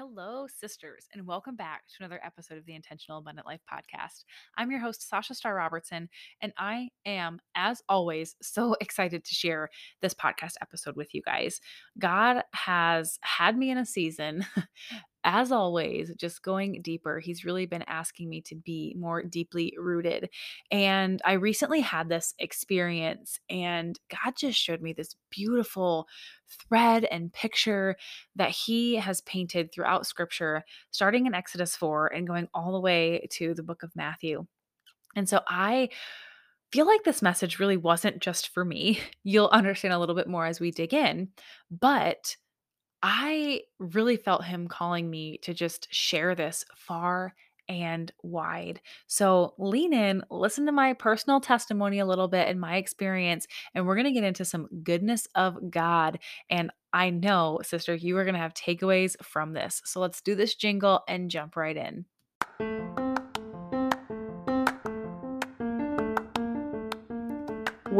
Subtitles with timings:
[0.00, 4.24] Hello, sisters, and welcome back to another episode of the Intentional Abundant Life podcast.
[4.56, 6.08] I'm your host, Sasha Star Robertson,
[6.40, 9.68] and I am, as always, so excited to share
[10.00, 11.60] this podcast episode with you guys.
[11.98, 14.46] God has had me in a season
[15.24, 20.30] as always, just going deeper, he's really been asking me to be more deeply rooted.
[20.70, 26.08] And I recently had this experience, and God just showed me this beautiful
[26.68, 27.96] thread and picture
[28.36, 33.26] that he has painted throughout scripture, starting in Exodus 4 and going all the way
[33.32, 34.46] to the book of Matthew.
[35.16, 35.90] And so I
[36.72, 39.00] feel like this message really wasn't just for me.
[39.24, 41.28] You'll understand a little bit more as we dig in,
[41.70, 42.36] but
[43.02, 47.34] I really felt him calling me to just share this far
[47.68, 48.80] and wide.
[49.06, 53.86] So lean in, listen to my personal testimony a little bit and my experience, and
[53.86, 56.18] we're going to get into some goodness of God.
[56.50, 59.80] And I know, sister, you are going to have takeaways from this.
[59.84, 62.99] So let's do this jingle and jump right in.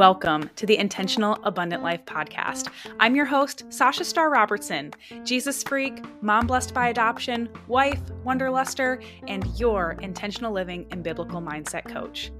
[0.00, 2.68] Welcome to the Intentional Abundant Life podcast.
[2.98, 9.46] I'm your host, Sasha Star Robertson, Jesus freak, mom blessed by adoption, wife, wanderluster, and
[9.60, 12.32] your intentional living and biblical mindset coach.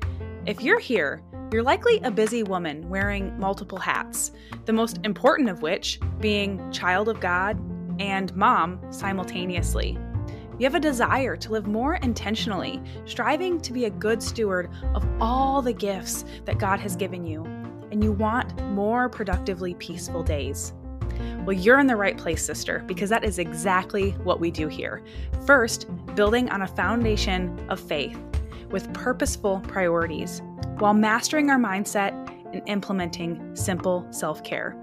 [0.46, 1.22] If you're here,
[1.52, 4.32] you're likely a busy woman wearing multiple hats,
[4.64, 7.58] the most important of which being child of God
[8.00, 9.98] and mom simultaneously.
[10.60, 15.08] You have a desire to live more intentionally, striving to be a good steward of
[15.18, 17.44] all the gifts that God has given you,
[17.90, 20.74] and you want more productively peaceful days.
[21.46, 25.02] Well, you're in the right place, sister, because that is exactly what we do here.
[25.46, 28.20] First, building on a foundation of faith
[28.70, 30.42] with purposeful priorities,
[30.76, 32.12] while mastering our mindset
[32.52, 34.76] and implementing simple self care.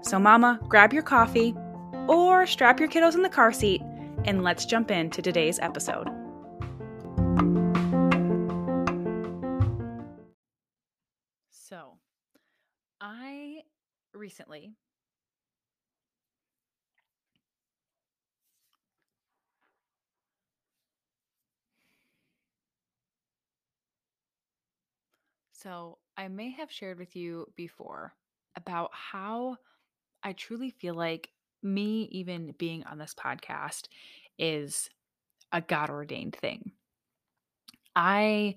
[0.00, 1.54] So, Mama, grab your coffee
[2.08, 3.82] or strap your kiddos in the car seat
[4.24, 6.08] and let's jump into today's episode.
[11.50, 11.98] So,
[13.00, 13.62] I
[14.12, 14.74] recently
[25.52, 28.14] So, I may have shared with you before
[28.56, 29.58] about how
[30.22, 31.28] I truly feel like
[31.62, 33.88] me even being on this podcast
[34.38, 34.88] is
[35.52, 36.72] a God ordained thing.
[37.94, 38.56] I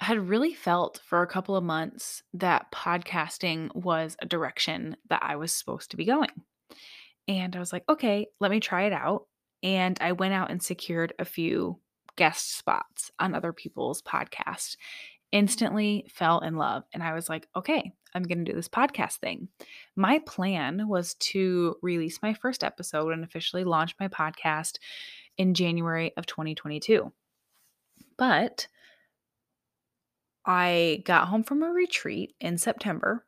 [0.00, 5.36] had really felt for a couple of months that podcasting was a direction that I
[5.36, 6.30] was supposed to be going.
[7.26, 9.26] And I was like, okay, let me try it out.
[9.62, 11.80] And I went out and secured a few
[12.16, 14.76] guest spots on other people's podcasts
[15.32, 16.84] instantly fell in love.
[16.92, 19.48] And I was like, okay, I'm going to do this podcast thing.
[19.96, 24.78] My plan was to release my first episode and officially launch my podcast
[25.36, 27.12] in January of 2022.
[28.16, 28.66] But
[30.44, 33.26] I got home from a retreat in September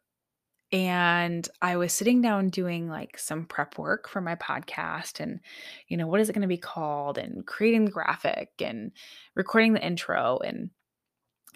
[0.73, 5.41] and I was sitting down doing like some prep work for my podcast and,
[5.89, 8.93] you know, what is it going to be called and creating the graphic and
[9.35, 10.71] recording the intro and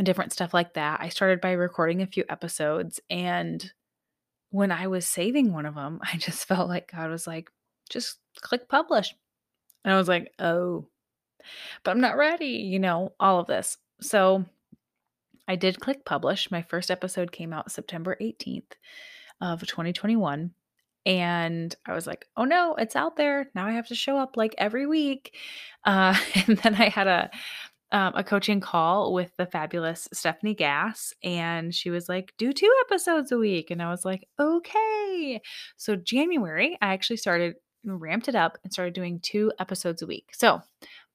[0.03, 1.01] different stuff like that.
[1.01, 3.01] I started by recording a few episodes.
[3.11, 3.73] And
[4.51, 7.51] when I was saving one of them, I just felt like God was like,
[7.91, 9.15] just click publish.
[9.85, 10.87] And I was like, oh,
[11.83, 13.77] but I'm not ready, you know, all of this.
[14.01, 14.47] So
[15.47, 16.51] I did click publish.
[16.51, 18.73] My first episode came out September 18th
[19.41, 20.53] of 2021.
[21.07, 23.51] And I was like, oh no, it's out there.
[23.55, 25.37] Now I have to show up like every week.
[25.85, 26.17] Uh,
[26.47, 27.31] and then I had a
[27.93, 32.73] um, a coaching call with the fabulous Stephanie Gass, and she was like, "Do two
[32.87, 35.41] episodes a week," and I was like, "Okay."
[35.77, 40.31] So January, I actually started ramped it up and started doing two episodes a week.
[40.33, 40.63] So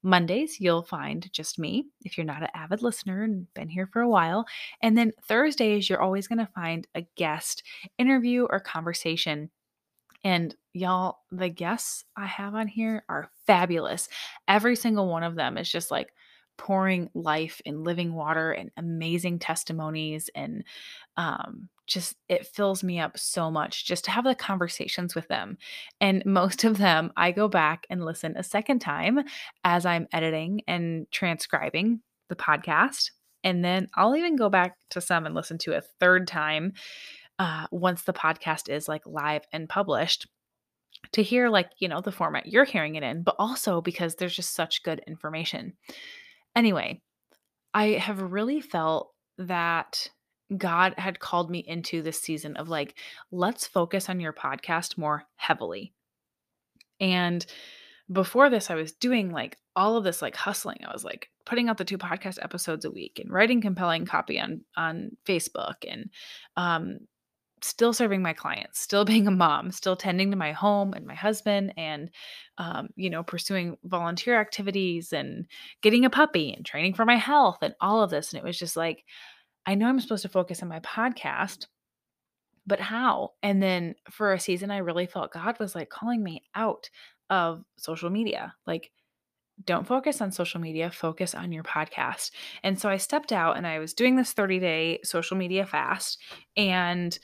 [0.03, 4.01] Mondays, you'll find just me if you're not an avid listener and been here for
[4.01, 4.45] a while.
[4.81, 7.63] And then Thursdays, you're always going to find a guest
[7.97, 9.49] interview or conversation.
[10.23, 14.07] And y'all, the guests I have on here are fabulous.
[14.47, 16.13] Every single one of them is just like,
[16.59, 20.65] pouring life and living water and amazing testimonies and
[21.15, 25.57] um, just it fills me up so much just to have the conversations with them.
[26.01, 29.21] And most of them i go back and listen a second time
[29.63, 33.11] as i'm editing and transcribing the podcast
[33.43, 36.73] and then i'll even go back to some and listen to a third time
[37.39, 40.27] uh, once the podcast is like live and published
[41.13, 44.35] to hear like you know the format you're hearing it in but also because there's
[44.35, 45.73] just such good information
[46.59, 47.01] Anyway,
[47.73, 50.09] I have really felt that
[50.57, 52.95] God had called me into this season of like,
[53.31, 55.93] let's focus on your podcast more heavily.
[56.99, 57.45] And
[58.11, 60.79] before this, I was doing like all of this like hustling.
[60.85, 64.37] I was like putting out the two podcast episodes a week and writing compelling copy
[64.37, 66.09] on on Facebook and
[66.57, 66.97] um
[67.61, 71.15] still serving my clients, still being a mom, still tending to my home and my
[71.15, 72.09] husband, and,
[72.57, 75.45] um, you know, pursuing volunteer activities and
[75.81, 78.33] getting a puppy and training for my health and all of this.
[78.33, 79.03] And it was just like,
[79.65, 81.67] I know I'm supposed to focus on my podcast,
[82.65, 83.31] but how?
[83.43, 86.89] And then for a season, I really felt God was like calling me out
[87.29, 88.53] of social media.
[88.65, 88.91] Like,
[89.65, 92.31] don't focus on social media, focus on your podcast.
[92.63, 96.19] And so I stepped out and I was doing this 30 day social media fast.
[96.55, 97.17] And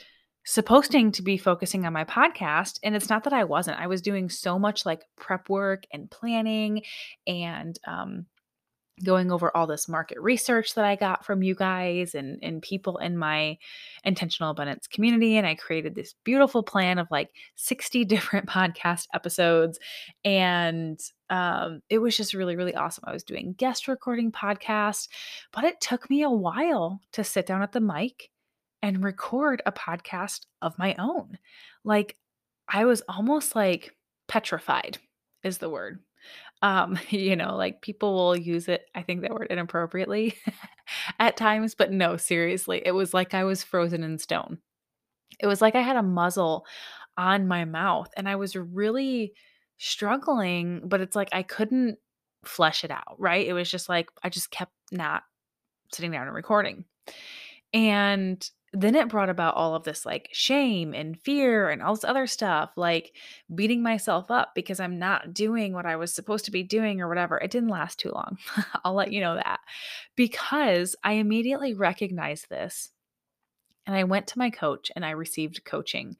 [0.45, 4.01] supposing to be focusing on my podcast and it's not that i wasn't i was
[4.01, 6.83] doing so much like prep work and planning
[7.25, 8.25] and um,
[9.03, 12.97] going over all this market research that i got from you guys and and people
[12.97, 13.57] in my
[14.03, 19.80] intentional abundance community and i created this beautiful plan of like 60 different podcast episodes
[20.24, 21.00] and
[21.31, 23.03] um, it was just really really awesome.
[23.07, 25.07] I was doing guest recording podcasts
[25.51, 28.30] but it took me a while to sit down at the mic
[28.81, 31.38] and record a podcast of my own.
[31.83, 32.18] Like
[32.68, 33.95] I was almost like
[34.27, 34.98] petrified
[35.44, 36.00] is the word.
[36.62, 40.36] Um, you know, like people will use it, I think that word inappropriately
[41.19, 44.60] at times, but no, seriously, it was like I was frozen in stone.
[45.39, 46.66] It was like I had a muzzle
[47.18, 49.33] on my mouth and I was really
[49.78, 51.98] struggling, but it's like I couldn't
[52.45, 53.45] flesh it out, right?
[53.45, 55.24] It was just like I just kept not
[55.94, 56.86] sitting down and recording.
[57.74, 58.48] And
[58.81, 62.27] then it brought about all of this like shame and fear and all this other
[62.27, 63.13] stuff, like
[63.54, 67.07] beating myself up because I'm not doing what I was supposed to be doing or
[67.07, 67.38] whatever.
[67.38, 68.38] It didn't last too long.
[68.83, 69.62] I'll let you know that
[70.16, 72.92] because I immediately recognized this
[73.86, 76.18] and I went to my coach and I received coaching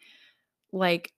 [0.72, 1.14] like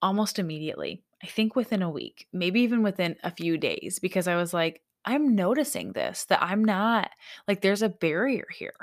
[0.00, 1.02] almost immediately.
[1.22, 4.82] I think within a week, maybe even within a few days, because I was like,
[5.04, 7.10] I'm noticing this, that I'm not
[7.46, 8.74] like, there's a barrier here.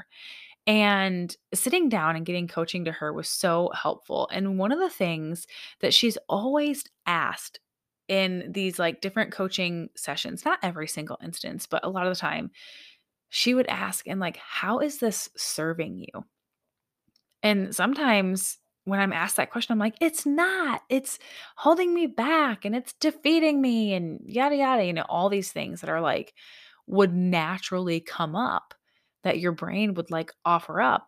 [0.69, 4.30] And sitting down and getting coaching to her was so helpful.
[4.31, 5.48] And one of the things
[5.81, 7.60] that she's always asked
[8.07, 12.19] in these like different coaching sessions, not every single instance, but a lot of the
[12.19, 12.51] time,
[13.30, 16.24] she would ask, and like, how is this serving you?
[17.42, 20.83] And sometimes when I'm asked that question, I'm like, it's not.
[20.88, 21.18] It's
[21.56, 25.81] holding me back and it's defeating me and yada, yada, you know, all these things
[25.81, 26.36] that are like
[26.86, 28.75] would naturally come up
[29.24, 31.07] that your brain would like offer up,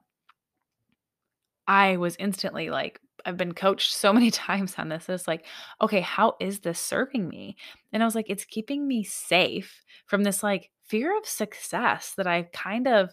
[1.68, 5.08] I was instantly like, I've been coached so many times on this.
[5.10, 5.46] It's like,
[5.82, 7.56] okay, how is this serving me?
[7.94, 12.28] And I was like, it's keeping me safe from this like fear of success that
[12.28, 13.12] I kind of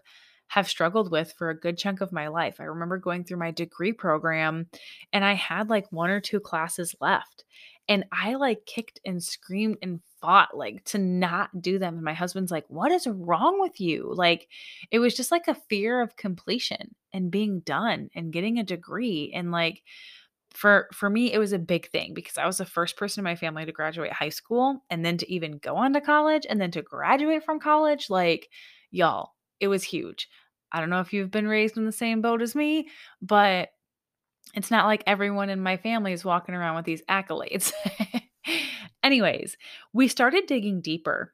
[0.48, 2.56] have struggled with for a good chunk of my life.
[2.58, 4.66] I remember going through my degree program
[5.12, 7.44] and I had like one or two classes left.
[7.88, 11.94] And I like kicked and screamed and fought like to not do them.
[11.94, 14.12] And my husband's like, What is wrong with you?
[14.14, 14.48] Like,
[14.90, 19.32] it was just like a fear of completion and being done and getting a degree.
[19.34, 19.82] And like,
[20.54, 23.24] for for me it was a big thing because I was the first person in
[23.24, 26.58] my family to graduate high school and then to even go on to college and
[26.58, 28.48] then to graduate from college like
[28.90, 30.28] y'all it was huge.
[30.72, 32.88] I don't know if you've been raised in the same boat as me,
[33.22, 33.70] but
[34.58, 37.72] it's not like everyone in my family is walking around with these accolades.
[39.04, 39.56] Anyways,
[39.92, 41.32] we started digging deeper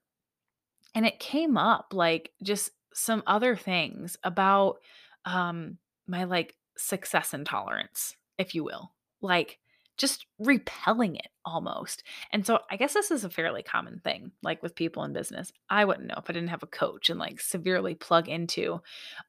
[0.94, 4.76] and it came up like just some other things about
[5.24, 8.92] um my like success intolerance, if you will.
[9.22, 9.58] Like
[9.96, 12.02] just repelling it almost.
[12.30, 15.50] And so I guess this is a fairly common thing, like with people in business.
[15.70, 18.80] I wouldn't know if I didn't have a coach and like severely plug into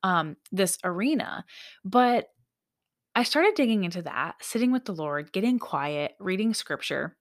[0.04, 1.46] um, this arena.
[1.86, 2.30] But
[3.16, 7.16] I started digging into that, sitting with the Lord, getting quiet, reading scripture.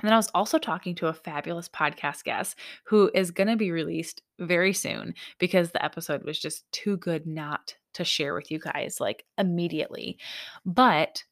[0.00, 3.56] And then I was also talking to a fabulous podcast guest who is going to
[3.56, 8.50] be released very soon because the episode was just too good not to share with
[8.50, 10.18] you guys like immediately.
[10.66, 11.22] But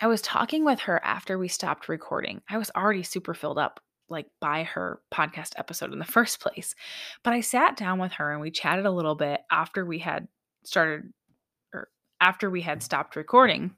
[0.00, 2.40] I was talking with her after we stopped recording.
[2.48, 6.74] I was already super filled up like by her podcast episode in the first place.
[7.22, 10.28] But I sat down with her and we chatted a little bit after we had
[10.64, 11.12] started
[12.20, 13.72] after we had stopped recording.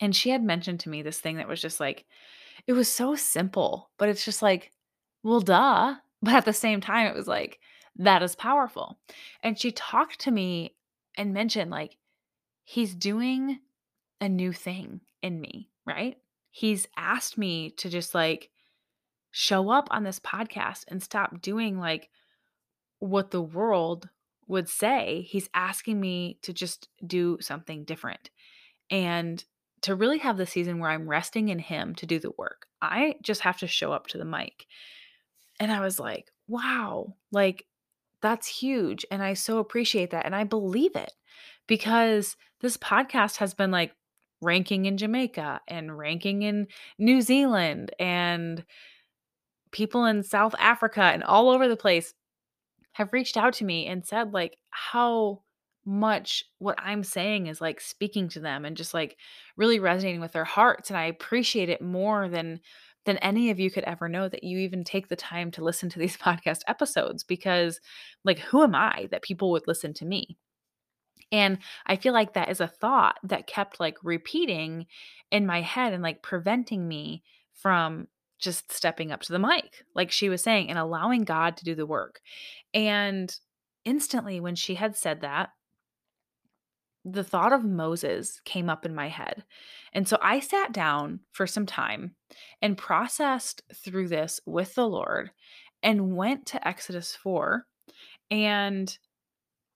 [0.00, 2.04] And she had mentioned to me this thing that was just like,
[2.66, 4.72] it was so simple, but it's just like,
[5.22, 5.96] well, duh.
[6.24, 7.58] But at the same time, it was like,
[7.96, 8.96] that is powerful.
[9.42, 10.76] And she talked to me
[11.16, 11.96] and mentioned, like,
[12.62, 13.58] he's doing
[14.20, 16.16] a new thing in me, right?
[16.50, 18.50] He's asked me to just like
[19.32, 22.08] show up on this podcast and stop doing like
[22.98, 24.08] what the world
[24.52, 28.28] would say, he's asking me to just do something different
[28.90, 29.42] and
[29.80, 32.66] to really have the season where I'm resting in him to do the work.
[32.80, 34.66] I just have to show up to the mic.
[35.58, 37.66] And I was like, wow, like
[38.20, 39.06] that's huge.
[39.10, 40.26] And I so appreciate that.
[40.26, 41.12] And I believe it
[41.66, 43.92] because this podcast has been like
[44.42, 46.66] ranking in Jamaica and ranking in
[46.98, 48.64] New Zealand and
[49.70, 52.12] people in South Africa and all over the place
[52.92, 55.42] have reached out to me and said like how
[55.84, 59.16] much what I'm saying is like speaking to them and just like
[59.56, 62.60] really resonating with their hearts and I appreciate it more than
[63.04, 65.88] than any of you could ever know that you even take the time to listen
[65.90, 67.80] to these podcast episodes because
[68.24, 70.38] like who am I that people would listen to me?
[71.32, 74.86] And I feel like that is a thought that kept like repeating
[75.30, 77.22] in my head and like preventing me
[77.54, 78.06] from
[78.42, 81.74] just stepping up to the mic, like she was saying, and allowing God to do
[81.74, 82.20] the work.
[82.74, 83.34] And
[83.84, 85.50] instantly, when she had said that,
[87.04, 89.44] the thought of Moses came up in my head.
[89.92, 92.14] And so I sat down for some time
[92.60, 95.30] and processed through this with the Lord
[95.82, 97.66] and went to Exodus 4
[98.30, 98.96] and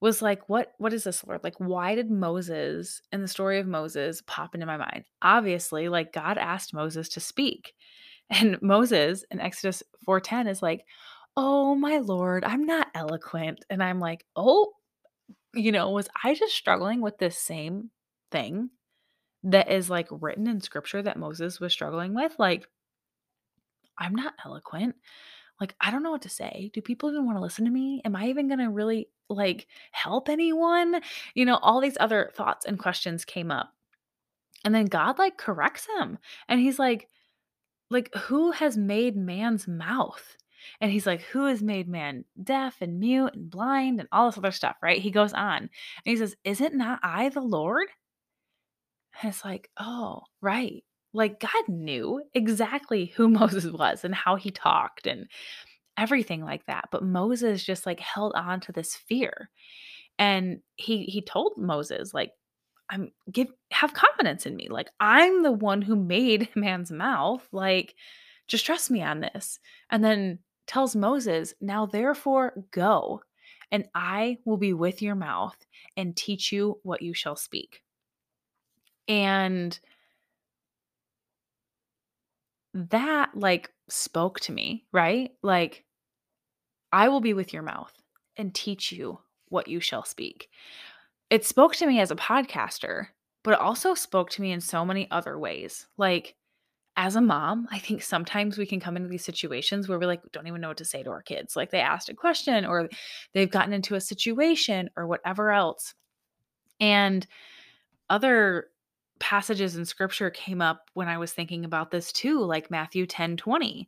[0.01, 3.67] was like what what is this lord like why did moses and the story of
[3.67, 7.73] moses pop into my mind obviously like god asked moses to speak
[8.31, 10.85] and moses in exodus 4.10 is like
[11.37, 13.65] oh my lord i'm not eloquent.
[13.71, 14.73] And i'm like oh
[15.55, 17.91] you know was i just struggling with this same
[18.31, 18.71] thing
[19.45, 22.35] that is like written in scripture that moses was struggling with?
[22.39, 22.67] Like
[23.99, 24.97] i'm not eloquent.
[25.61, 26.71] Like i don't know what to say.
[26.75, 28.01] Do people even want to listen to me?
[28.05, 31.01] Am i even going to really like help anyone?
[31.35, 33.73] You know all these other thoughts and questions came up.
[34.65, 36.19] And then god like corrects him.
[36.49, 37.09] And he's like
[37.91, 40.37] like who has made man's mouth
[40.81, 44.39] and he's like who has made man deaf and mute and blind and all this
[44.39, 45.71] other stuff right he goes on and
[46.05, 47.87] he says is it not i the lord
[49.21, 50.83] and it's like oh right
[51.17, 55.27] like God knew exactly who Moses was and how he talked and
[55.97, 56.89] everything like that.
[56.93, 59.51] But Moses just like held on to this fear.
[60.19, 62.31] And he he told Moses like
[62.91, 64.69] I'm give have confidence in me.
[64.69, 67.47] Like I'm the one who made man's mouth.
[67.53, 67.95] Like
[68.49, 69.59] just trust me on this.
[69.91, 73.23] And then tells Moses, "Now therefore go,
[73.73, 75.57] and I will be with your mouth
[75.97, 77.83] and teach you what you shall speak."
[79.09, 79.79] And
[82.75, 85.33] that like spoke to me, right?
[85.43, 85.85] Like,
[86.93, 87.93] I will be with your mouth
[88.37, 90.49] and teach you what you shall speak.
[91.31, 93.09] It spoke to me as a podcaster,
[93.43, 95.87] but it also spoke to me in so many other ways.
[95.97, 96.37] Like,
[96.97, 100.23] as a mom, I think sometimes we can come into these situations where we like
[100.33, 101.55] don't even know what to say to our kids.
[101.55, 102.89] Like they asked a question or
[103.35, 105.95] they've gotten into a situation or whatever else.
[106.81, 107.27] And
[108.09, 108.69] other
[109.19, 113.37] passages in scripture came up when I was thinking about this too, like Matthew 10
[113.37, 113.87] 20.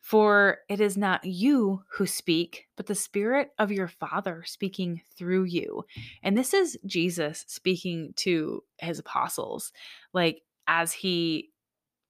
[0.00, 5.44] For it is not you who speak, but the Spirit of your Father speaking through
[5.44, 5.84] you.
[6.22, 9.72] And this is Jesus speaking to his apostles,
[10.12, 11.50] like as he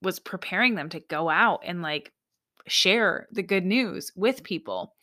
[0.02, 2.12] was preparing them to go out and like
[2.66, 4.94] share the good news with people.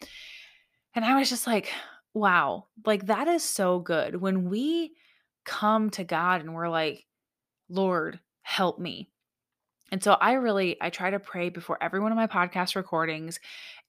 [0.96, 1.70] And I was just like,
[2.13, 4.15] wow, like that is so good.
[4.15, 4.94] When we
[5.46, 7.06] come to God and we're like,
[7.70, 9.10] Lord, help me.
[9.91, 13.39] And so I really I try to pray before every one of my podcast recordings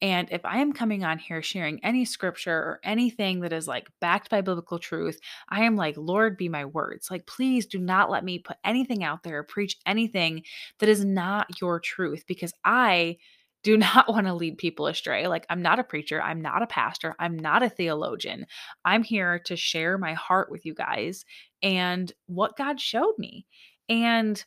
[0.00, 3.88] and if I am coming on here sharing any scripture or anything that is like
[4.00, 7.11] backed by biblical truth, I am like, Lord, be my words.
[7.11, 10.43] Like, please do not let me put anything out there preach anything
[10.78, 13.17] that is not your truth because I
[13.64, 15.26] do not want to lead people astray.
[15.26, 16.23] Like, I'm not a preacher.
[16.23, 17.17] I'm not a pastor.
[17.19, 18.47] I'm not a theologian.
[18.85, 21.25] I'm here to share my heart with you guys
[21.61, 23.47] and what God showed me.
[23.88, 24.45] And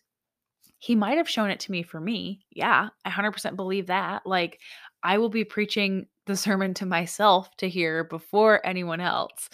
[0.81, 2.41] he might have shown it to me for me.
[2.49, 4.23] Yeah, I 100% believe that.
[4.25, 4.59] Like,
[5.03, 9.47] I will be preaching the sermon to myself to hear before anyone else.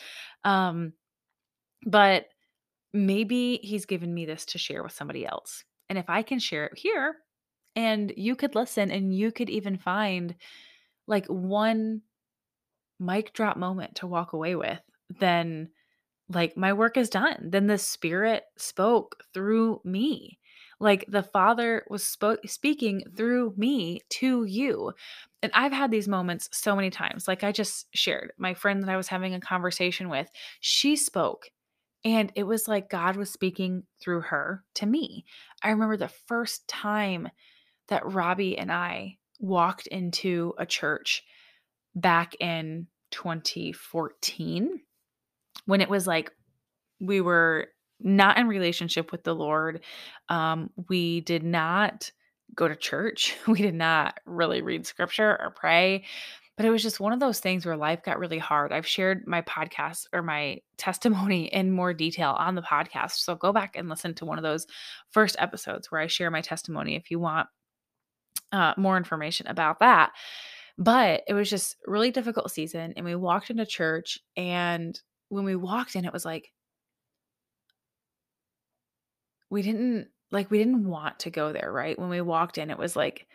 [0.46, 0.94] Um,
[1.86, 2.28] but
[2.94, 5.66] maybe he's given me this to share with somebody else.
[5.90, 7.18] And if I can share it here
[7.76, 10.34] and you could listen and you could even find
[11.08, 12.04] like one
[13.02, 14.80] mic drop moment to walk away with,
[15.20, 15.68] then
[16.30, 17.50] like my work is done.
[17.52, 20.40] Then the spirit spoke through me.
[20.80, 24.94] Like the Father was spo- speaking through me to you.
[25.42, 27.28] And I've had these moments so many times.
[27.28, 30.30] Like I just shared, my friend that I was having a conversation with,
[30.60, 31.50] she spoke
[32.06, 35.26] and it was like God was speaking through her to me.
[35.64, 37.30] I remember the first time
[37.88, 41.24] that Robbie and I walked into a church
[41.96, 44.80] back in 2014
[45.66, 46.32] when it was like
[47.00, 47.68] we were
[48.00, 49.82] not in relationship with the Lord.
[50.30, 52.12] Um, we did not
[52.56, 53.36] go to church.
[53.48, 56.06] We did not really read scripture or pray.
[56.58, 58.74] But it was just one of those things where life got really hard.
[58.74, 63.18] I've shared my podcast or my testimony in more detail on the podcast.
[63.18, 64.66] So go back and listen to one of those
[65.12, 67.48] first episodes where I share my testimony if you want
[68.52, 70.12] uh, more information about that.
[70.80, 72.94] But it was just really difficult season.
[72.96, 74.20] And we walked into church.
[74.36, 75.00] And
[75.30, 76.52] when we walked in, it was like,
[79.50, 81.98] we didn't like we didn't want to go there, right?
[81.98, 83.28] When we walked in, it was like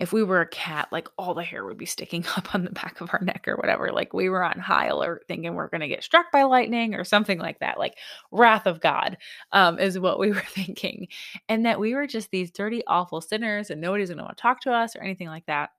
[0.00, 2.70] if we were a cat, like all the hair would be sticking up on the
[2.70, 3.92] back of our neck or whatever.
[3.92, 7.04] Like we were on high alert thinking we're going to get struck by lightning or
[7.04, 7.78] something like that.
[7.78, 7.98] Like
[8.32, 9.18] wrath of God
[9.52, 11.08] um, is what we were thinking.
[11.48, 14.42] And that we were just these dirty, awful sinners and nobody's going to want to
[14.42, 15.70] talk to us or anything like that.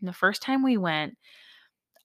[0.00, 1.16] And the first time we went,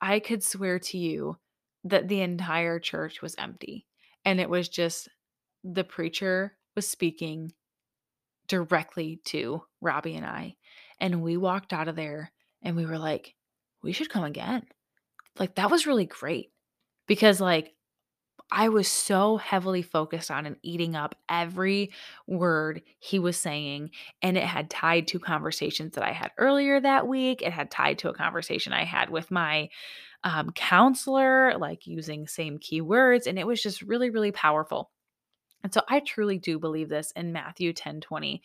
[0.01, 1.37] I could swear to you
[1.85, 3.85] that the entire church was empty.
[4.25, 5.07] And it was just
[5.63, 7.53] the preacher was speaking
[8.47, 10.55] directly to Robbie and I.
[10.99, 13.35] And we walked out of there and we were like,
[13.81, 14.63] we should come again.
[15.37, 16.51] Like, that was really great
[17.07, 17.73] because, like,
[18.51, 21.91] I was so heavily focused on and eating up every
[22.27, 23.89] word he was saying.
[24.21, 27.41] And it had tied to conversations that I had earlier that week.
[27.41, 29.69] It had tied to a conversation I had with my
[30.23, 33.27] um, counselor, like using same keywords.
[33.27, 34.91] And it was just really, really powerful.
[35.65, 38.39] And so I truly do believe this in Matthew 10 20,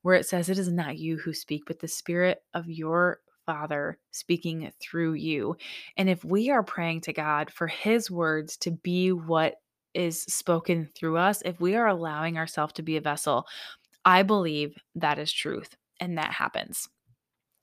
[0.00, 3.98] where it says, It is not you who speak, but the spirit of your Father
[4.10, 5.54] speaking through you.
[5.98, 9.56] And if we are praying to God for his words to be what
[9.92, 13.46] is spoken through us, if we are allowing ourselves to be a vessel,
[14.06, 16.88] I believe that is truth and that happens.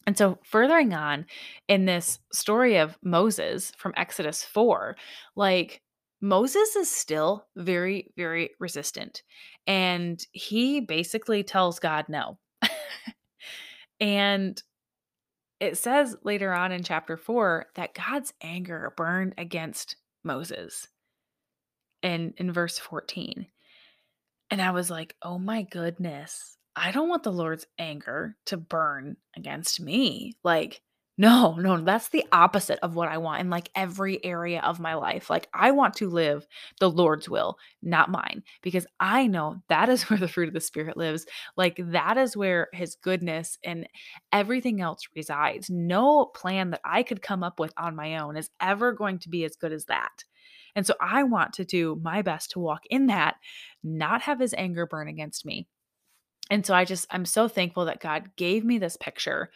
[0.05, 1.25] And so, furthering on
[1.67, 4.95] in this story of Moses from Exodus 4,
[5.35, 5.81] like
[6.21, 9.23] Moses is still very, very resistant.
[9.67, 12.39] And he basically tells God no.
[13.99, 14.61] and
[15.59, 20.87] it says later on in chapter four that God's anger burned against Moses
[22.01, 23.47] in, in verse 14.
[24.51, 29.17] And I was like, oh my goodness, I don't want the Lord's anger to burn
[29.35, 30.33] against me.
[30.43, 30.81] Like,
[31.19, 34.93] no, no, that's the opposite of what I want in like every area of my
[34.93, 35.29] life.
[35.29, 36.47] Like, I want to live
[36.79, 40.61] the Lord's will, not mine, because I know that is where the fruit of the
[40.61, 41.25] Spirit lives.
[41.57, 43.85] Like, that is where His goodness and
[44.31, 45.69] everything else resides.
[45.69, 49.29] No plan that I could come up with on my own is ever going to
[49.29, 50.23] be as good as that.
[50.73, 53.35] And so I want to do my best to walk in that,
[53.83, 55.67] not have His anger burn against me.
[56.49, 59.49] And so I just, I'm so thankful that God gave me this picture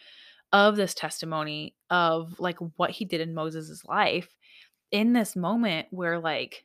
[0.54, 4.28] of this testimony of like what he did in Moses' life
[4.92, 6.64] in this moment where like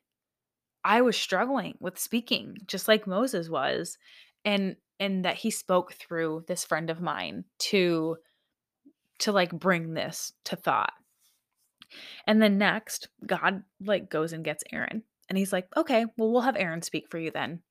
[0.86, 3.97] I was struggling with speaking just like Moses was
[4.45, 8.17] and and that he spoke through this friend of mine to
[9.19, 10.93] to like bring this to thought.
[12.28, 15.02] And then next, God like goes and gets Aaron.
[15.30, 17.62] And he's like, "Okay, well we'll have Aaron speak for you then."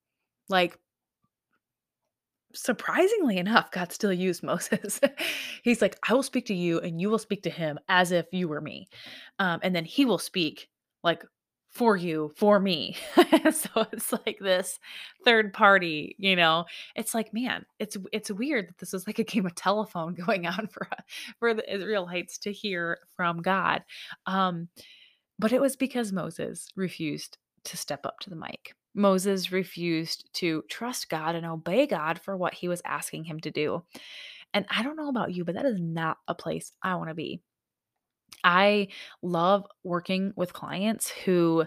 [0.49, 0.79] Like
[2.59, 5.01] surprisingly enough, God still used Moses.
[5.63, 8.27] He's like, I will speak to you and you will speak to him as if
[8.33, 8.89] you were me.
[9.39, 10.69] Um, and then he will speak
[11.05, 11.25] like
[11.71, 12.97] for you, for me.
[13.53, 14.81] so it's like this
[15.25, 16.65] third party, you know.
[16.97, 20.47] It's like, man, it's it's weird that this is like a game of telephone going
[20.47, 20.89] on for
[21.39, 23.83] for the Israelites to hear from God.
[24.27, 24.69] Um,
[25.39, 28.75] but it was because Moses refused to step up to the mic.
[28.99, 33.51] Moses refused to trust God and obey God for what he was asking him to
[33.51, 33.85] do.
[34.53, 37.15] And I don't know about you, but that is not a place I want to
[37.15, 37.41] be.
[38.45, 38.89] I
[39.23, 41.65] love working with clients who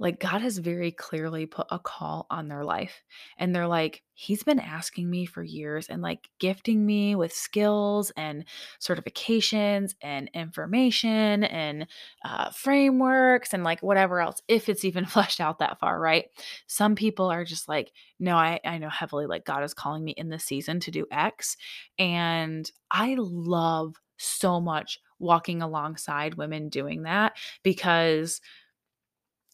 [0.00, 3.04] like God has very clearly put a call on their life.
[3.38, 8.10] And they're like, He's been asking me for years and like gifting me with skills
[8.16, 8.44] and
[8.78, 11.86] certifications and information and
[12.24, 16.26] uh, frameworks and like whatever else, if it's even fleshed out that far, right?
[16.66, 20.12] Some people are just like, No, I, I know heavily like God is calling me
[20.12, 21.56] in this season to do X.
[21.98, 28.40] And I love so much walking alongside women doing that because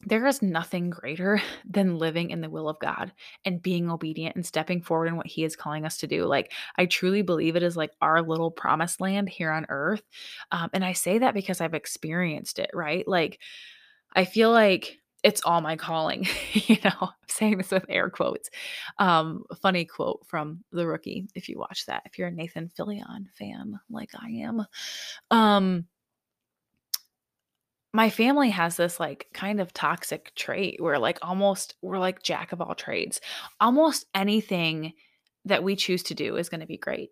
[0.03, 3.13] there is nothing greater than living in the will of God
[3.45, 6.27] and being obedient and stepping forward in what He is calling us to do.
[6.27, 10.03] Like, I truly believe it is like our little promised land here on earth.
[10.53, 13.07] Um, and I say that because I've experienced it, right?
[13.07, 13.41] Like,
[14.15, 16.27] I feel like it's all my calling.
[16.53, 18.49] you know, I'm saying this with air quotes.
[18.99, 23.27] Um, funny quote from The Rookie, if you watch that, if you're a Nathan Fillion
[23.37, 24.67] fan like I am.
[25.31, 25.87] Um,
[27.97, 32.53] my family has this like kind of toxic trait where like almost we're like jack
[32.53, 33.23] of all trades.
[33.59, 34.93] Almost anything
[35.47, 37.09] that we choose to do is going to be great.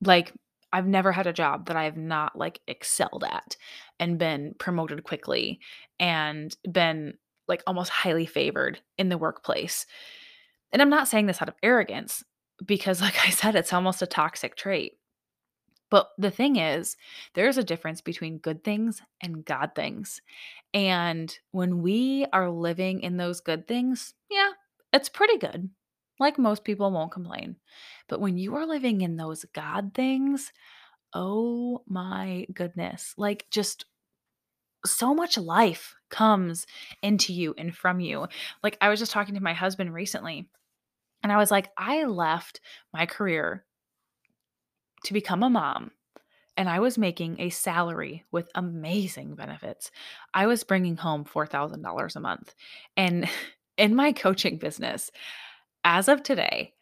[0.00, 0.32] Like
[0.72, 3.58] I've never had a job that I have not like excelled at
[3.98, 5.60] and been promoted quickly
[5.98, 9.84] and been like almost highly favored in the workplace.
[10.72, 12.24] And I'm not saying this out of arrogance
[12.64, 14.94] because like I said it's almost a toxic trait.
[15.90, 16.96] But the thing is,
[17.34, 20.22] there's a difference between good things and God things.
[20.72, 24.50] And when we are living in those good things, yeah,
[24.92, 25.68] it's pretty good.
[26.20, 27.56] Like most people won't complain.
[28.08, 30.52] But when you are living in those God things,
[31.12, 33.84] oh my goodness, like just
[34.86, 36.66] so much life comes
[37.02, 38.28] into you and from you.
[38.62, 40.48] Like I was just talking to my husband recently,
[41.22, 42.60] and I was like, I left
[42.92, 43.64] my career
[45.04, 45.90] to become a mom
[46.60, 49.90] and I was making a salary with amazing benefits.
[50.34, 52.54] I was bringing home $4,000 a month.
[52.98, 53.28] And
[53.78, 55.10] in my coaching business,
[55.84, 56.74] as of today,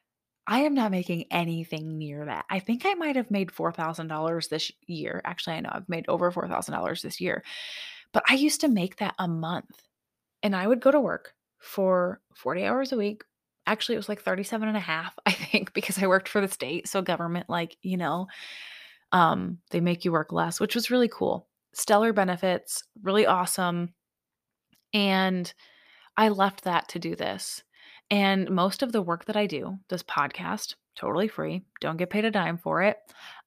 [0.48, 2.46] I am not making anything near that.
[2.50, 5.20] I think I might have made $4,000 this year.
[5.24, 7.44] Actually, I know I've made over $4,000 this year.
[8.12, 9.82] But I used to make that a month.
[10.42, 13.22] And I would go to work for 40 hours a week.
[13.68, 16.48] Actually, it was like 37 and a half, I think, because I worked for the
[16.48, 16.88] state.
[16.88, 18.28] So government, like, you know,
[19.12, 21.46] um, they make you work less, which was really cool.
[21.74, 23.92] Stellar benefits, really awesome.
[24.94, 25.52] And
[26.16, 27.62] I left that to do this.
[28.10, 32.24] And most of the work that I do, this podcast, totally free, don't get paid
[32.24, 32.96] a dime for it.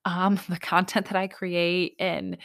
[0.05, 2.37] Um, the content that I create and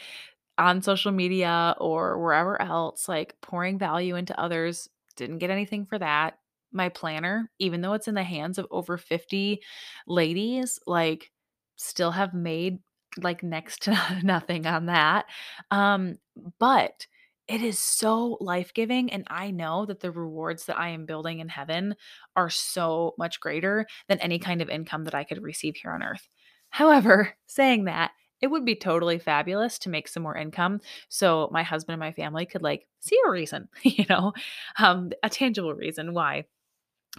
[0.57, 5.99] on social media or wherever else, like pouring value into others, didn't get anything for
[5.99, 6.39] that.
[6.77, 9.61] My planner, even though it's in the hands of over 50
[10.07, 11.31] ladies, like
[11.75, 12.79] still have made
[13.21, 15.25] like next to nothing on that.
[15.71, 16.17] Um,
[16.59, 17.07] but
[17.47, 19.11] it is so life giving.
[19.11, 21.95] And I know that the rewards that I am building in heaven
[22.35, 26.03] are so much greater than any kind of income that I could receive here on
[26.03, 26.27] earth.
[26.69, 28.11] However, saying that,
[28.41, 32.11] it would be totally fabulous to make some more income so my husband and my
[32.11, 34.33] family could like see a reason, you know,
[34.77, 36.45] um, a tangible reason why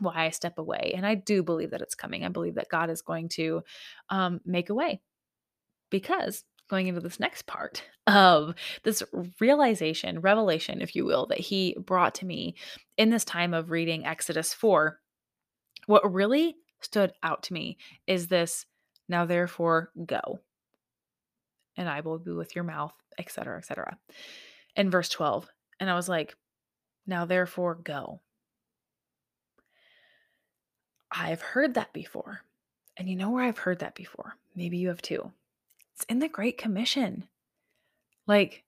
[0.01, 0.93] why I step away.
[0.97, 2.25] And I do believe that it's coming.
[2.25, 3.63] I believe that God is going to
[4.11, 5.01] um, make a way
[5.91, 9.03] because going into this next part of this
[9.41, 12.55] realization, revelation, if you will, that he brought to me
[12.97, 14.99] in this time of reading Exodus 4,
[15.87, 18.67] what really stood out to me is this
[19.09, 20.39] now therefore go
[21.77, 23.99] and i will be with your mouth etc etc
[24.77, 25.49] in verse 12
[25.81, 26.37] and i was like
[27.07, 28.21] now therefore go
[31.11, 32.41] i've heard that before
[32.97, 35.33] and you know where i've heard that before maybe you have too
[35.99, 37.27] it's in the Great Commission.
[38.29, 38.63] Like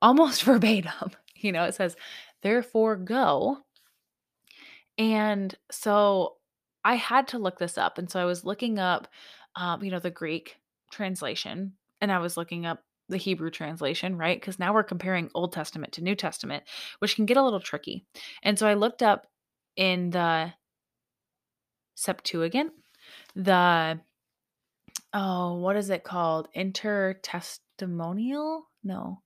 [0.00, 1.10] almost verbatim.
[1.36, 1.94] You know, it says,
[2.42, 3.58] therefore go.
[4.96, 6.36] And so
[6.84, 7.98] I had to look this up.
[7.98, 9.08] And so I was looking up,
[9.56, 10.56] um, you know, the Greek
[10.90, 14.40] translation and I was looking up the Hebrew translation, right?
[14.40, 16.64] Because now we're comparing Old Testament to New Testament,
[16.98, 18.06] which can get a little tricky.
[18.42, 19.26] And so I looked up
[19.76, 20.52] in the
[21.98, 22.72] Septuagint,
[23.34, 24.00] the
[25.12, 26.48] Oh, what is it called?
[26.56, 28.60] Intertestamental?
[28.84, 29.22] No.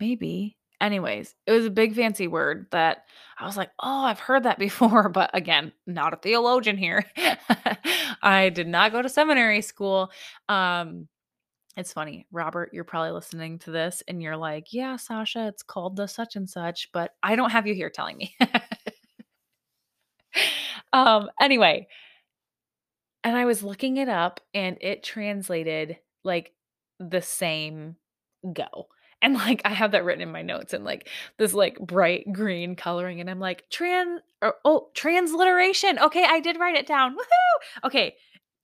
[0.00, 0.56] Maybe.
[0.80, 3.04] Anyways, it was a big fancy word that
[3.38, 5.08] I was like, oh, I've heard that before.
[5.08, 7.04] But again, not a theologian here.
[8.22, 10.10] I did not go to seminary school.
[10.48, 11.08] Um,
[11.76, 15.96] it's funny, Robert, you're probably listening to this and you're like, yeah, Sasha, it's called
[15.96, 18.34] the such and such, but I don't have you here telling me.
[20.92, 21.88] um, anyway,
[23.24, 26.52] and I was looking it up and it translated like
[26.98, 27.96] the same
[28.52, 28.88] go.
[29.22, 32.76] And like I have that written in my notes and like this like bright green
[32.76, 35.98] coloring and I'm like trans or, oh transliteration.
[35.98, 37.14] Okay, I did write it down.
[37.14, 37.86] Woohoo!
[37.86, 38.14] Okay.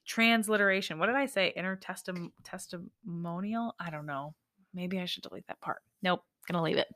[0.06, 0.98] Transliteration.
[0.98, 1.54] What did I say?
[2.44, 3.74] Testimonial?
[3.80, 4.34] I don't know.
[4.74, 5.80] Maybe I should delete that part.
[6.02, 6.22] Nope.
[6.50, 6.88] Gonna leave it.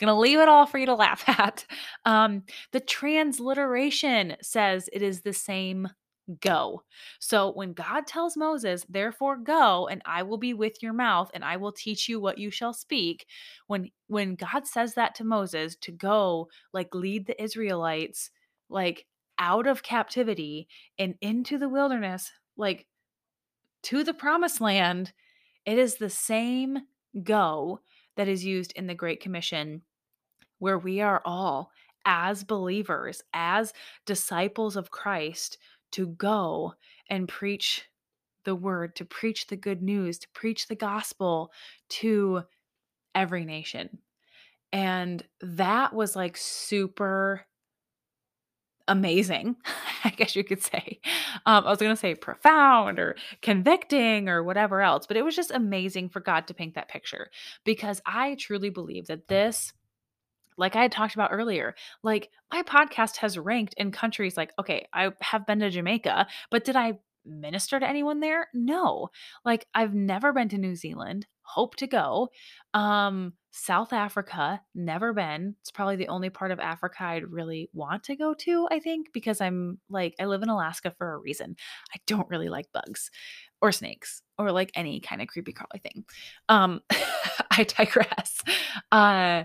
[0.00, 1.64] Gonna leave it all for you to laugh at.
[2.04, 5.88] Um, the transliteration says it is the same
[6.40, 6.82] go.
[7.20, 11.44] So when God tells Moses, therefore go and I will be with your mouth and
[11.44, 13.26] I will teach you what you shall speak,
[13.66, 18.30] when when God says that to Moses to go like lead the Israelites
[18.68, 19.06] like
[19.38, 22.86] out of captivity and into the wilderness, like
[23.84, 25.12] to the promised land,
[25.64, 26.78] it is the same
[27.22, 27.80] go
[28.18, 29.80] that is used in the Great Commission
[30.58, 31.70] where we are all
[32.04, 33.72] as believers, as
[34.06, 35.56] disciples of Christ,
[35.92, 36.74] to go
[37.08, 37.84] and preach
[38.44, 41.52] the word, to preach the good news, to preach the gospel,
[41.90, 42.42] to
[43.14, 43.98] every nation.
[44.72, 47.46] And that was like super
[48.88, 49.54] amazing,
[50.04, 51.00] I guess you could say.
[51.46, 55.36] Um, I was going to say profound or convicting or whatever else, but it was
[55.36, 57.30] just amazing for God to paint that picture
[57.64, 59.72] because I truly believe that this
[60.58, 64.88] like I had talked about earlier, like my podcast has ranked in countries like, okay,
[64.92, 68.48] I have been to Jamaica, but did I minister to anyone there?
[68.52, 69.10] No.
[69.44, 72.28] Like I've never been to New Zealand, hope to go.
[72.74, 75.56] Um South Africa, never been.
[75.62, 79.12] It's probably the only part of Africa I'd really want to go to, I think,
[79.12, 81.56] because I'm like I live in Alaska for a reason.
[81.94, 83.10] I don't really like bugs
[83.60, 86.04] or snakes or like any kind of creepy crawly thing.
[86.48, 86.80] Um
[87.50, 88.40] I digress.
[88.92, 89.44] Uh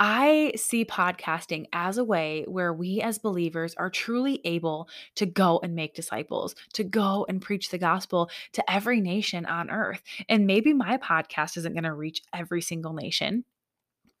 [0.00, 5.58] I see podcasting as a way where we as believers are truly able to go
[5.62, 10.02] and make disciples, to go and preach the gospel to every nation on earth.
[10.28, 13.44] And maybe my podcast isn't going to reach every single nation,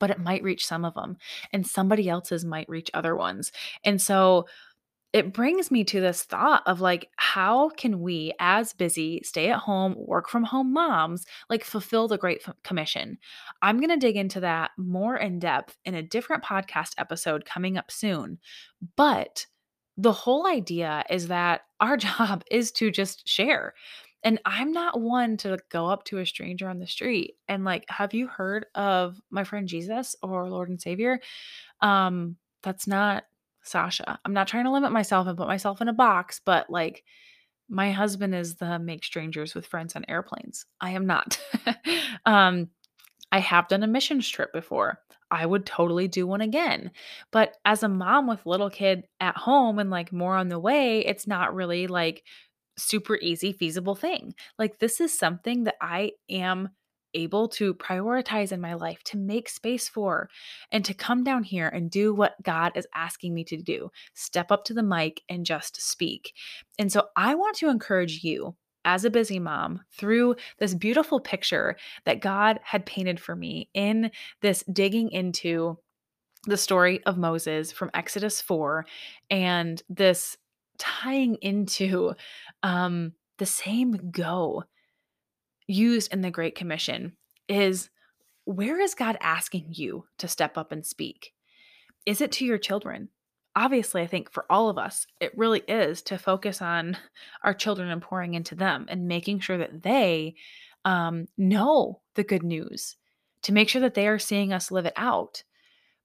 [0.00, 1.16] but it might reach some of them,
[1.52, 3.52] and somebody else's might reach other ones.
[3.84, 4.46] And so,
[5.18, 9.58] it brings me to this thought of like how can we as busy stay at
[9.58, 13.18] home work from home moms like fulfill the great commission?
[13.60, 17.76] I'm going to dig into that more in depth in a different podcast episode coming
[17.76, 18.38] up soon
[18.96, 19.46] but
[19.96, 23.74] the whole idea is that our job is to just share
[24.22, 27.84] and i'm not one to go up to a stranger on the street and like
[27.88, 31.20] have you heard of my friend jesus or lord and savior?
[31.80, 33.24] Um that's not
[33.68, 34.18] Sasha.
[34.24, 37.04] I'm not trying to limit myself and put myself in a box, but like
[37.68, 40.66] my husband is the make strangers with friends on airplanes.
[40.80, 41.38] I am not.
[42.26, 42.68] um
[43.30, 45.00] I have done a missions trip before.
[45.30, 46.90] I would totally do one again.
[47.30, 51.04] But as a mom with little kid at home and like more on the way,
[51.04, 52.24] it's not really like
[52.78, 54.34] super easy feasible thing.
[54.58, 56.70] Like this is something that I am
[57.14, 60.28] able to prioritize in my life, to make space for,
[60.70, 64.50] and to come down here and do what God is asking me to do step
[64.50, 66.34] up to the mic and just speak.
[66.78, 68.54] And so I want to encourage you.
[68.84, 74.10] As a busy mom, through this beautiful picture that God had painted for me in
[74.40, 75.76] this digging into
[76.46, 78.86] the story of Moses from Exodus 4
[79.30, 80.38] and this
[80.78, 82.14] tying into
[82.62, 84.64] um, the same go
[85.68, 87.12] used in the Great Commission
[87.48, 87.90] is
[88.44, 91.32] where is God asking you to step up and speak?
[92.06, 93.10] Is it to your children?
[93.54, 96.96] Obviously, I think for all of us, it really is to focus on
[97.44, 100.34] our children and pouring into them and making sure that they
[100.84, 102.96] um, know the good news,
[103.42, 105.42] to make sure that they are seeing us live it out.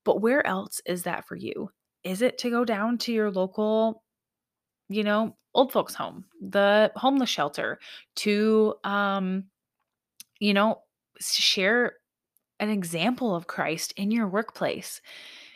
[0.04, 1.70] But where else is that for you?
[2.02, 4.02] Is it to go down to your local,
[4.90, 7.78] you know, old folks' home, the homeless shelter,
[8.16, 9.44] to um,
[10.40, 10.82] you know,
[11.20, 11.94] share
[12.60, 15.00] an example of Christ in your workplace.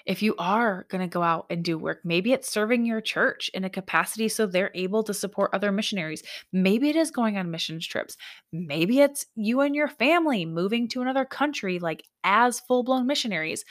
[0.06, 3.50] If you are going to go out and do work, maybe it's serving your church
[3.52, 6.22] in a capacity so they're able to support other missionaries.
[6.50, 8.16] Maybe it is going on missions trips.
[8.50, 13.64] Maybe it's you and your family moving to another country, like as full blown missionaries.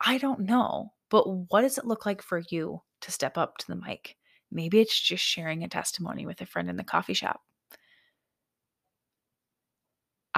[0.00, 3.66] I don't know, but what does it look like for you to step up to
[3.68, 4.16] the mic?
[4.50, 7.42] Maybe it's just sharing a testimony with a friend in the coffee shop.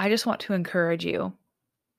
[0.00, 1.34] I just want to encourage you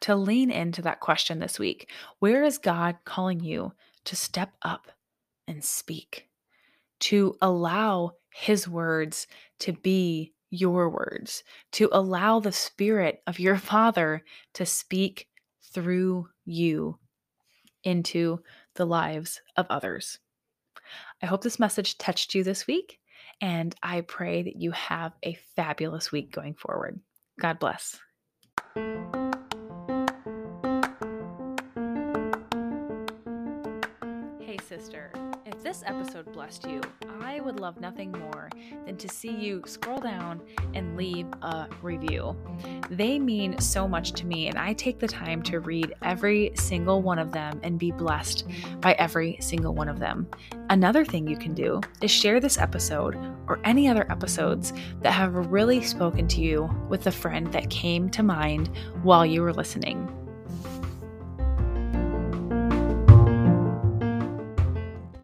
[0.01, 1.87] to lean into that question this week.
[2.17, 3.73] Where is God calling you
[4.05, 4.87] to step up
[5.47, 6.27] and speak?
[7.01, 9.27] To allow His words
[9.59, 14.23] to be your words, to allow the Spirit of your Father
[14.55, 15.27] to speak
[15.71, 16.97] through you
[17.83, 18.41] into
[18.73, 20.17] the lives of others.
[21.21, 22.97] I hope this message touched you this week,
[23.41, 26.99] and I pray that you have a fabulous week going forward.
[27.39, 27.99] God bless.
[34.39, 35.11] Hey, sister.
[35.61, 36.81] If this episode blessed you,
[37.21, 38.49] I would love nothing more
[38.83, 40.41] than to see you scroll down
[40.73, 42.35] and leave a review.
[42.89, 47.03] They mean so much to me, and I take the time to read every single
[47.03, 48.45] one of them and be blessed
[48.79, 50.27] by every single one of them.
[50.71, 53.15] Another thing you can do is share this episode
[53.47, 58.09] or any other episodes that have really spoken to you with a friend that came
[58.09, 58.71] to mind
[59.03, 60.11] while you were listening.